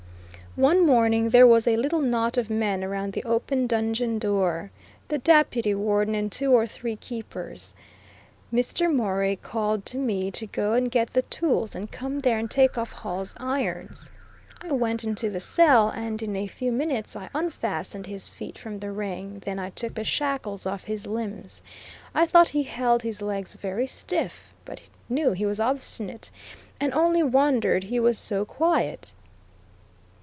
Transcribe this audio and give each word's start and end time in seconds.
One 0.57 0.85
morning 0.85 1.29
there 1.29 1.47
was 1.47 1.65
a 1.65 1.77
little 1.77 2.01
knot 2.01 2.37
of 2.37 2.49
men 2.49 2.83
around 2.83 3.13
the 3.13 3.23
open 3.23 3.67
dungeon 3.67 4.19
door, 4.19 4.69
the 5.07 5.17
Deputy 5.17 5.73
Warden 5.73 6.13
and 6.13 6.29
two 6.29 6.51
or 6.51 6.67
three 6.67 6.97
keepers. 6.97 7.73
Mr. 8.53 8.93
Morey 8.93 9.37
called 9.37 9.85
to 9.85 9.97
me 9.97 10.29
to 10.31 10.45
go 10.45 10.73
and 10.73 10.91
get 10.91 11.13
the 11.13 11.21
tools 11.21 11.73
and 11.73 11.89
come 11.89 12.19
there 12.19 12.37
and 12.37 12.51
take 12.51 12.77
off 12.77 12.91
Hall's 12.91 13.33
irons. 13.37 14.09
I 14.61 14.73
went 14.73 15.05
into 15.05 15.29
the 15.29 15.39
cell 15.39 15.87
and 15.87 16.21
in 16.21 16.35
a 16.35 16.47
few 16.47 16.73
minutes 16.73 17.15
I 17.15 17.29
unfastened 17.33 18.07
his 18.07 18.27
feet 18.27 18.57
from 18.57 18.79
the 18.79 18.91
ring; 18.91 19.39
then 19.45 19.57
I 19.57 19.69
took 19.69 19.93
the 19.93 20.03
shackles 20.03 20.65
off 20.65 20.83
his 20.83 21.07
limbs. 21.07 21.61
I 22.13 22.25
thought 22.25 22.49
he 22.49 22.63
held 22.63 23.03
his 23.03 23.21
legs 23.21 23.55
very 23.55 23.87
stiff, 23.87 24.53
but 24.65 24.81
knew 25.07 25.31
he 25.31 25.45
was 25.45 25.61
obstinate, 25.61 26.29
and 26.77 26.93
only 26.93 27.23
wondered 27.23 27.85
he 27.85 28.01
was 28.01 28.19
so 28.19 28.43
quiet. 28.43 29.13